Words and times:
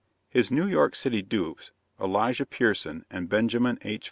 His 0.31 0.49
New 0.49 0.65
York 0.65 0.95
city 0.95 1.21
dupes, 1.21 1.69
Elijah 1.99 2.47
Pierson 2.47 3.05
and 3.11 3.29
Benjamin 3.29 3.77
H. 3.83 3.99